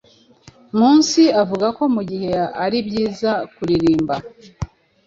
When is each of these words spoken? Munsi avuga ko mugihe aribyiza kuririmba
Munsi 0.77 1.21
avuga 1.41 1.67
ko 1.77 1.83
mugihe 1.95 2.31
aribyiza 2.63 3.31
kuririmba 3.55 4.15